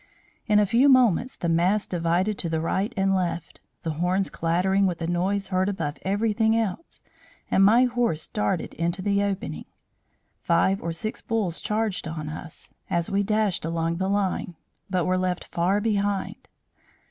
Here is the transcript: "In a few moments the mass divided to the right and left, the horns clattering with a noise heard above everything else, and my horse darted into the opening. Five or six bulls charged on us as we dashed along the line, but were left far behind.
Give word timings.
"In 0.47 0.57
a 0.57 0.65
few 0.65 0.89
moments 0.89 1.37
the 1.37 1.47
mass 1.47 1.85
divided 1.85 2.35
to 2.39 2.49
the 2.49 2.59
right 2.59 2.91
and 2.97 3.13
left, 3.13 3.61
the 3.83 3.91
horns 3.91 4.31
clattering 4.31 4.87
with 4.87 4.99
a 4.99 5.05
noise 5.05 5.49
heard 5.49 5.69
above 5.69 5.97
everything 6.01 6.57
else, 6.57 7.01
and 7.51 7.63
my 7.63 7.83
horse 7.83 8.27
darted 8.27 8.73
into 8.73 9.03
the 9.03 9.21
opening. 9.21 9.65
Five 10.41 10.81
or 10.81 10.91
six 10.91 11.21
bulls 11.21 11.61
charged 11.61 12.07
on 12.07 12.29
us 12.29 12.71
as 12.89 13.11
we 13.11 13.21
dashed 13.21 13.63
along 13.63 13.97
the 13.97 14.09
line, 14.09 14.55
but 14.89 15.05
were 15.05 15.19
left 15.19 15.45
far 15.45 15.79
behind. 15.79 16.47